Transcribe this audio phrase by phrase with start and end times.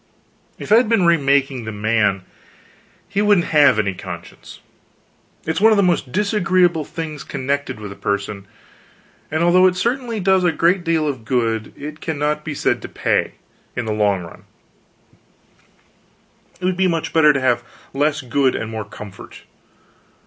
[0.57, 2.23] If I had the remaking of man,
[3.07, 4.59] he wouldn't have any conscience.
[5.45, 8.47] It is one of the most disagreeable things connected with a person;
[9.29, 12.87] and although it certainly does a great deal of good, it cannot be said to
[12.89, 13.33] pay,
[13.75, 14.45] in the long run;
[16.59, 17.63] it would be much better to have
[17.93, 19.43] less good and more comfort.